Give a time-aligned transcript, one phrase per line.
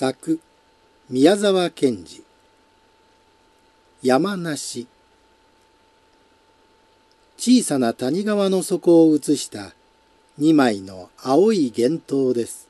[0.00, 0.38] 作
[1.10, 2.22] 宮沢賢治
[4.00, 4.86] 山梨
[7.36, 9.74] 小さな谷川の底を映した
[10.38, 12.68] 二枚の青い幻灯です。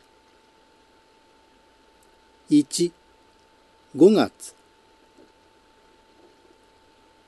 [2.48, 2.92] 1、
[3.94, 4.54] 5月。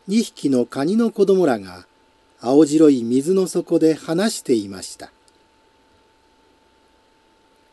[0.08, 1.84] 二匹のカニの子供らが
[2.40, 5.12] 青白い水の底で話していました。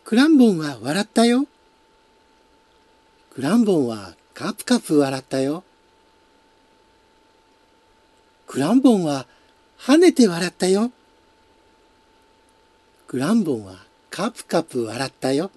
[0.03, 1.47] クランボンは笑ったよ。
[3.37, 5.64] クランボンはカプカプ笑ったよ。
[8.47, 9.27] クランボンは
[9.79, 10.91] 跳ねて笑ったよ。
[13.05, 13.75] クランボンは
[14.10, 15.51] カプカプ笑ったよ。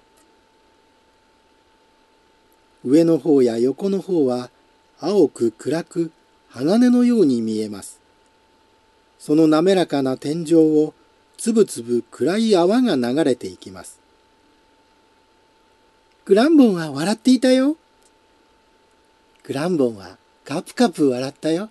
[2.85, 4.51] 上の方や横の方は
[4.99, 6.11] 青く暗く
[6.49, 7.99] 鋼のように見えます。
[9.17, 10.93] その滑らかな天井を
[11.35, 14.00] つぶつぶ暗い泡が流れていきます。
[16.31, 17.75] クランボンは笑っていたよ。
[19.43, 20.15] クランボンは
[20.45, 21.69] カプカプ笑ったよ。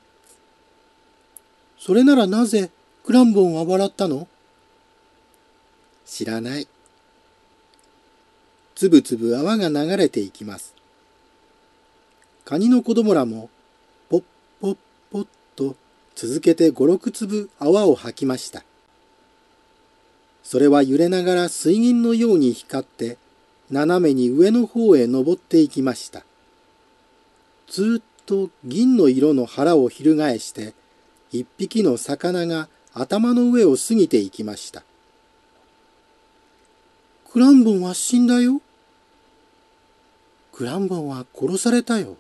[1.78, 2.68] それならなぜ
[3.02, 4.28] クランボンは笑ったの？
[6.04, 6.68] 知らない。
[8.74, 10.74] つぶつぶ泡が流れていきます。
[12.44, 13.48] カニの子供らも、
[14.10, 14.22] ポッ
[14.60, 14.76] ポッ
[15.10, 15.74] ポッと
[16.14, 18.62] 続けて五六粒泡を吐きました。
[20.42, 23.16] それは揺れながら水銀のように光って、
[23.70, 26.24] 斜めに上の方へ登っていきました。
[27.68, 30.74] ずっと銀の色の腹を翻して、
[31.30, 34.82] 一匹の魚が頭の上を過ぎていきました。
[37.30, 38.60] クランボンは死んだよ。
[40.52, 42.16] クランボンは殺されたよ。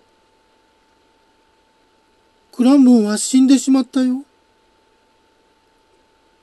[2.52, 4.22] クランボンは死んでしまったよ。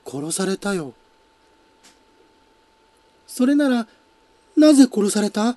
[0.06, 0.92] 殺されたよ。
[3.26, 3.88] それなら、
[4.58, 5.56] なぜ殺された？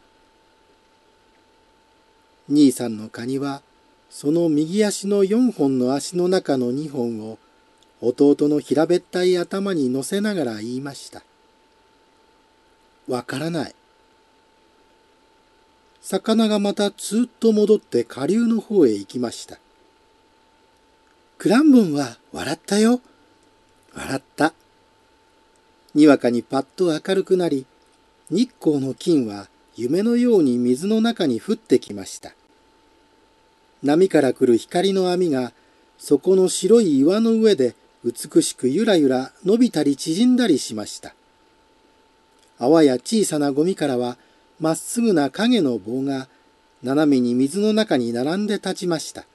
[2.47, 3.63] 兄さんのカニは、
[4.11, 7.39] その右足の四本の足の中の二本を
[7.99, 11.23] 弟の平べったい頭に乗せながら言いました。
[13.07, 13.75] わからない。
[16.03, 19.57] 魚がまたずっと戻って下流の方へ行きました。
[21.39, 23.01] クランボンは笑ったよ。
[23.95, 24.53] 笑った。
[25.95, 27.65] にわかにパッと明るくなり、
[28.31, 32.33] 日光の金は夢のように水の中に降ってきました。
[33.83, 35.51] 波から来る光の網が、
[35.97, 37.75] そこの白い岩の上で
[38.05, 41.13] 美しくゆらゆら伸びたり縮んだりしました。
[42.57, 44.17] 泡や小さなゴミからは、
[44.61, 46.29] まっすぐな影の棒が
[46.83, 49.25] 斜めに水の中に並んで立ちました。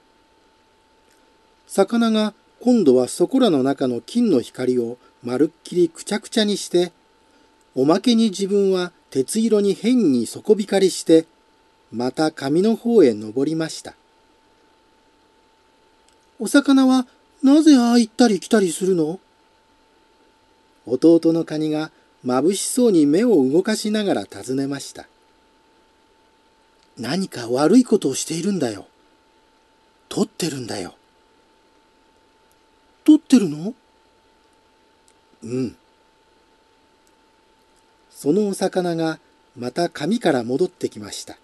[1.67, 6.91] 魚が今度はそこらの中の金の光をまるっきりくちゃくちゃにして、
[7.77, 11.27] おまけに自分は鉄色に変に底光りして、
[11.91, 13.93] また紙の方へ登りました。
[16.39, 17.05] お魚は
[17.43, 19.19] なぜああ行ったり来たりするの？
[20.87, 21.91] 弟のカニが
[22.25, 25.07] 眩しそうに目を動かしながら尋ねました。
[26.97, 28.87] 何か悪いことをしているんだよ。
[30.09, 30.95] 取ってるんだよ。
[33.03, 33.75] 取ってるの？
[35.43, 35.75] うん。
[38.19, 39.19] そのお魚が
[39.55, 41.37] また紙から戻ってきました。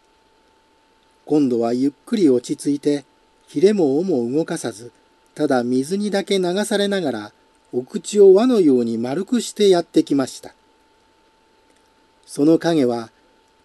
[1.28, 3.06] 今度はゆっくり落ち着いて、
[3.48, 4.92] ひれも尾も動かさず、
[5.36, 7.32] ただ水にだけ流されながら、
[7.74, 10.56] お口を輪のように丸くしてやってきました。
[12.26, 13.12] その影は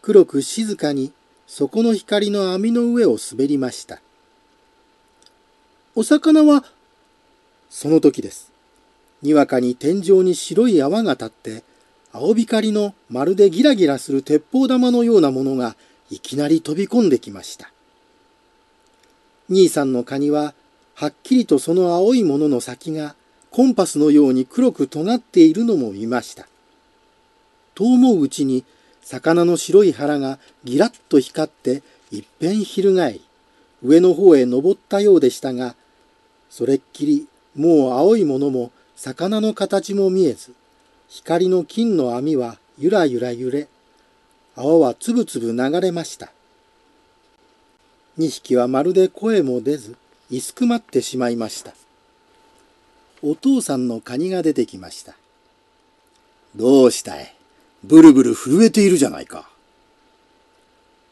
[0.03, 1.11] 黒く静かに
[1.47, 4.03] 底の光の網の上を滑りました。
[5.95, 6.63] お魚は、
[7.71, 8.53] その時です。
[9.23, 11.68] にわかに天井に白い泡が立って、
[12.13, 15.77] 青光りのまるでギラギラする鉄砲玉のようなものが
[16.11, 17.71] いきなり飛び込んできました。
[19.49, 20.55] 兄さんのカニは、
[20.95, 23.15] はっきりとその青いものの先が
[23.51, 26.49] コンパスのように黒く尖っているのも見ました。
[27.75, 28.65] と思ううちに
[29.03, 33.23] 魚の白い腹がギラッと光っていっぺん翻り
[33.83, 35.77] 上の方へ登ったようでしたが
[36.51, 40.53] それっきりもう青いものも魚の形も見えず
[41.09, 43.69] 光の金の網はゆらゆら揺れ
[44.57, 46.31] 泡はつぶつぶ流れました
[48.19, 49.97] 2匹はまるで声も出ず
[50.31, 51.73] いすくまってしまいました
[53.23, 55.15] お父さんのカニが出てきました
[56.57, 57.35] どうしたい？
[57.85, 59.49] ブルブル震えているじゃないか。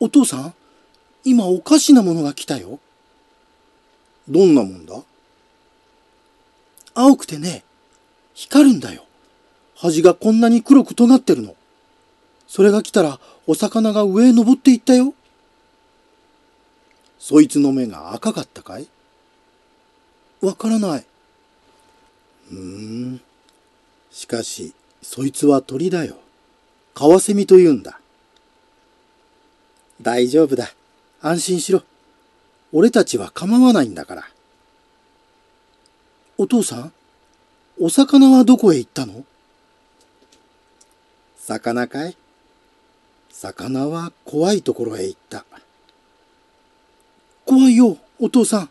[0.00, 0.54] お父さん、
[1.24, 2.80] 今おかしなものが来たよ。
[4.28, 4.94] どんなもんだ？
[6.94, 7.64] 青くてね、
[8.34, 9.04] 光るんだよ。
[9.76, 11.54] 端がこんなに黒く尖ってるの。
[12.48, 15.14] それが来たらお魚が上へ登っていったよ。
[17.18, 18.86] そいつの目が赤かったかい？
[20.40, 21.04] わからない。
[22.52, 23.20] うーん。
[24.10, 26.16] しかし、そいつは鳥だよ。
[26.94, 28.00] カワセミと言うんだ。
[30.00, 30.72] 大丈夫だ。
[31.20, 31.82] 安心しろ。
[32.72, 34.28] 俺たちは構わないんだから。
[36.38, 36.92] お父さん、
[37.80, 39.24] お魚はどこへ行ったの？
[41.46, 42.16] 魚かい？
[43.30, 45.44] 魚は怖いところへ行った。
[47.44, 48.70] 怖いよ、お父さん。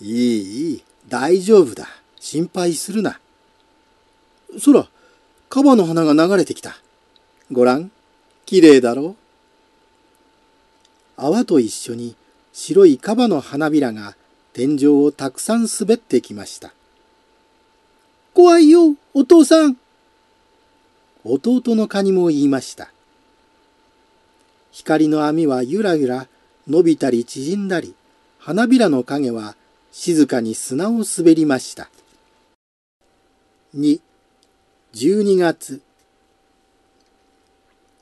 [0.00, 1.88] いい、いい、大丈夫だ。
[2.18, 3.20] 心配するな。
[4.58, 4.88] そら、
[5.50, 6.78] カバの花が流れてきた。
[7.52, 7.90] ごらん、
[8.46, 9.08] きれいだろ？
[9.08, 9.16] う。
[11.18, 12.16] 泡と一緒に
[12.54, 14.16] 白いカバの花びらが
[14.54, 16.72] 天井をたくさん滑ってきました。
[18.32, 19.76] 怖いよ、お父さん。
[21.28, 22.92] 弟のカニも言いました。
[24.70, 26.28] 光の網はゆらゆら
[26.68, 27.94] 伸びたり縮んだり、
[28.38, 29.56] 花びらの影は
[29.90, 31.90] 静かに砂を滑りました。
[33.76, 34.00] 2、
[34.94, 35.82] 12月。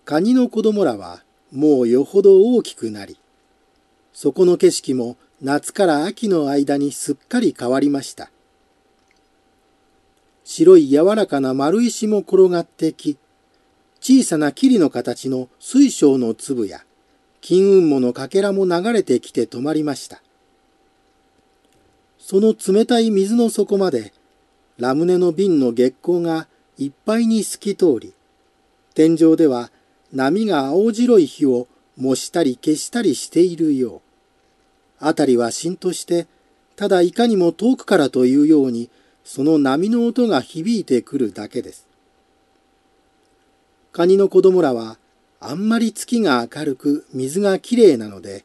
[0.05, 3.19] カニの子供らはもうよほど大きくなり、
[4.13, 8.31] そこの景色も夏から秋の間にすっかり変わりました。
[10.45, 13.17] 白い柔らかな丸石も転がってき、
[14.01, 16.85] 小さな霧の形の水晶の粒や
[17.41, 20.23] 金雲母のかけらも流れてきて止まりました。
[22.19, 24.13] その冷たい水の底まで
[24.79, 26.49] ラムネの瓶の月光が
[26.79, 28.13] いっぱいに透き通り、
[28.95, 29.71] 天井では
[30.13, 31.67] 波が青白い火を
[31.97, 34.01] 模したり消したりしているよう。
[34.99, 36.27] あたりはしんとして、
[36.77, 38.91] ただいかにも遠くからというように、
[39.25, 41.87] その波の音が響いてくるだけです。
[43.93, 44.99] カニの子供らは、
[45.41, 48.45] あんまり月が明るく水がきれいなので、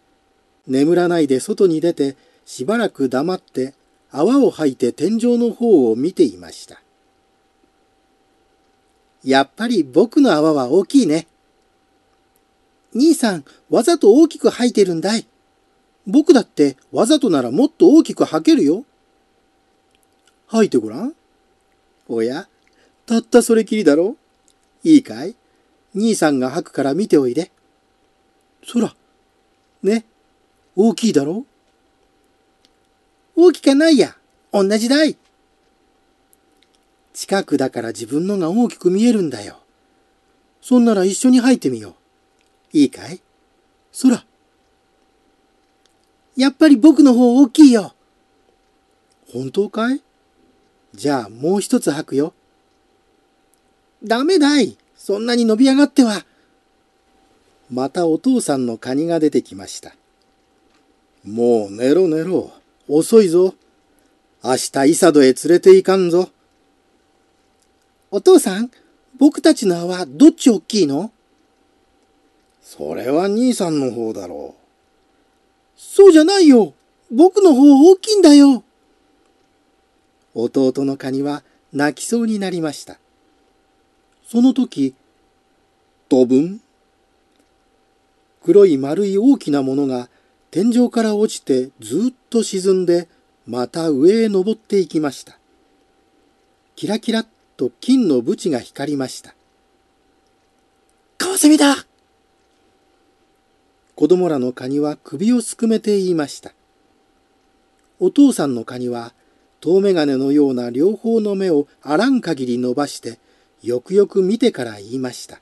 [0.68, 2.16] 眠らないで外に出て
[2.46, 3.74] しばらく黙って
[4.12, 6.81] 泡を吐いて天井の方を見ていました。
[9.24, 11.28] やっぱり僕の泡は大きいね。
[12.94, 15.28] 兄さん、わざと大きく吐いてるんだい。
[16.08, 18.86] 僕だってわざとならもっと大きく吐けるよ。
[20.51, 21.13] 吐いてごらん？
[22.07, 22.48] おや、
[23.06, 24.16] たったそれきりだろ？
[24.84, 25.36] いいかい？
[25.94, 27.51] 兄さんが吐くから見ておいで。
[28.66, 28.96] そら、
[29.84, 30.06] ね、
[30.75, 31.46] 大きいだろ？
[33.36, 34.16] 大きかないや。
[34.51, 35.18] 同じだい。
[37.13, 39.60] 近くだから自分のが大きく見えるんだよ。
[40.62, 41.90] そんなら一緒に吐いてみよ
[42.74, 42.78] う。
[42.78, 43.22] いいかい？
[43.92, 44.25] そら。
[46.36, 47.94] やっぱり僕の方大きいよ。
[49.31, 50.02] 本当かい？
[50.94, 52.34] じゃあもう一つ吐くよ。
[54.04, 54.78] ダメだい。
[54.96, 56.26] そんなに伸び上がっては。
[57.72, 59.96] またお父さんのカニが出てきました。
[61.24, 62.52] もう寝ろ寝ろ。
[62.88, 63.56] 遅いぞ。
[64.44, 66.30] 明日イサドへ連れて行かんぞ。
[68.10, 68.72] お父さん、
[69.18, 71.12] 僕たちの泡どっち大きいの？
[72.64, 74.62] それは兄さんの方だろう。
[75.76, 76.74] そうじゃないよ。
[77.12, 78.64] 僕の方大きいんだよ。
[80.42, 81.44] 弟のカニは
[81.74, 83.00] 泣きそうになりました。
[84.26, 84.96] その時、
[86.10, 86.62] ドブン
[88.44, 90.10] 黒い丸い大きなものが
[90.52, 93.08] 天井から落ちてずっと沈んで
[93.46, 95.38] また上へ登っていきました。
[96.76, 97.28] キラキラっ
[97.58, 99.36] と金の縁が光りました。
[101.18, 101.76] カワセミだ
[103.96, 106.54] 子供らのカニは首をすくめて言いました。
[108.00, 109.14] お父さんのカニは
[109.61, 113.19] 遠眼鏡のような両方の目をあらん限り伸ばして
[113.61, 115.39] よくよく見てから言いました。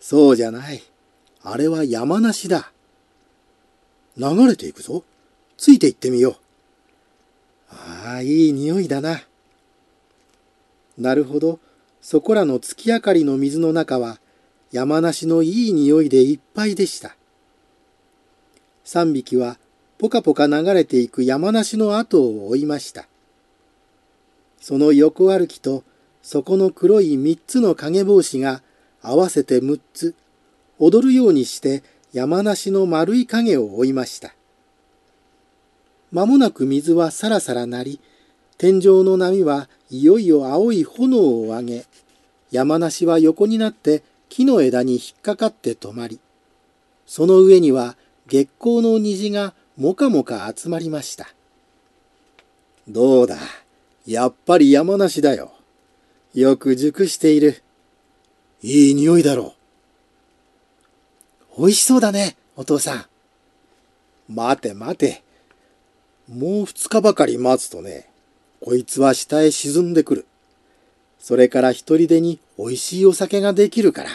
[0.00, 0.82] そうじゃない。
[1.42, 2.72] あれは山梨だ。
[4.16, 5.04] 流れていくぞ。
[5.56, 6.36] ついて行ってみよう。
[7.70, 9.22] ああ、いい匂いだな。
[10.98, 11.58] なるほど。
[12.00, 14.20] そこらの月明かりの水の中は
[14.70, 17.16] 山梨のいい匂いでいっぱいでした。
[18.84, 19.58] 三匹は
[19.98, 23.06] ポカポカ流れていく山梨の後を追いました。
[24.60, 25.84] その横歩きと
[26.22, 28.62] そこの黒い三つの影帽子が
[29.00, 30.14] 合わせて六つ
[30.78, 34.34] 踊るようにして山梨の丸い影を追いました。
[36.12, 38.00] まもなく水はさらさらなり、
[38.58, 41.84] 天井の波はいよいよ青い炎を上げ、
[42.50, 46.20] 山梨は横になって木の枝に引っかかって止まり、
[47.06, 51.28] その上には月光の虹がもかもか集まりました。
[52.88, 53.36] どうだ、
[54.06, 55.52] やっぱり山梨だよ。
[56.32, 57.62] よく熟している。
[58.62, 59.54] いい匂いだろ
[61.56, 61.60] う。
[61.60, 63.04] 美味しそうだね、お父さん。
[64.28, 65.22] 待て待て。
[66.28, 68.08] もう二日ばかり待つとね、
[68.60, 70.26] こいつは下へ沈んでくる。
[71.18, 74.10] それから一人でに美味しいお酒ができるから。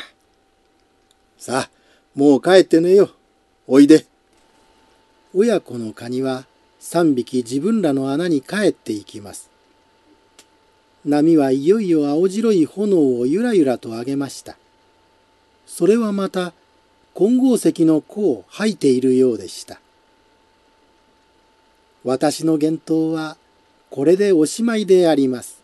[1.37, 1.69] さあ、
[2.15, 3.11] もう帰って寝よ。
[3.67, 4.05] おいで。
[5.33, 6.45] 親子のカニは
[6.79, 9.49] 三匹自分らの穴に帰っていきます。
[11.05, 14.57] 波はいよいよ青白い炎をゆらゆらと上げました。
[15.65, 16.51] それはまた
[17.15, 19.79] 金剛石の子を吐いているようでした。
[22.03, 23.37] 私の言動は
[23.89, 25.60] これでおしまいであります。